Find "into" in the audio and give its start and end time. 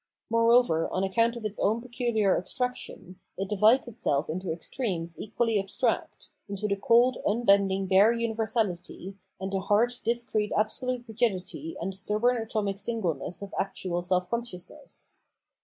4.31-4.51, 6.49-6.67